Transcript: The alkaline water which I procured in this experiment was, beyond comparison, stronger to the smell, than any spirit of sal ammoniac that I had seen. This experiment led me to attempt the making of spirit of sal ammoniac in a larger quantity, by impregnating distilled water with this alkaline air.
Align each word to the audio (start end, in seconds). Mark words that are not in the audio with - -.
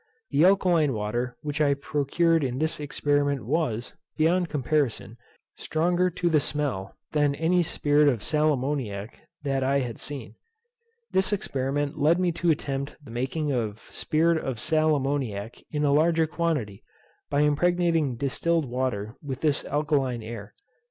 The 0.31 0.43
alkaline 0.45 0.93
water 0.93 1.37
which 1.43 1.61
I 1.61 1.75
procured 1.75 2.43
in 2.43 2.57
this 2.57 2.79
experiment 2.79 3.45
was, 3.45 3.93
beyond 4.17 4.49
comparison, 4.49 5.19
stronger 5.57 6.09
to 6.09 6.27
the 6.27 6.39
smell, 6.39 6.95
than 7.11 7.35
any 7.35 7.61
spirit 7.61 8.07
of 8.07 8.23
sal 8.23 8.51
ammoniac 8.51 9.19
that 9.43 9.63
I 9.63 9.81
had 9.81 9.99
seen. 9.99 10.33
This 11.11 11.31
experiment 11.31 11.99
led 11.99 12.19
me 12.19 12.31
to 12.31 12.49
attempt 12.49 12.97
the 13.05 13.11
making 13.11 13.51
of 13.51 13.77
spirit 13.91 14.43
of 14.43 14.59
sal 14.59 14.95
ammoniac 14.95 15.61
in 15.69 15.83
a 15.83 15.93
larger 15.93 16.25
quantity, 16.25 16.81
by 17.29 17.41
impregnating 17.41 18.15
distilled 18.15 18.65
water 18.65 19.13
with 19.21 19.41
this 19.41 19.63
alkaline 19.65 20.23
air. 20.23 20.55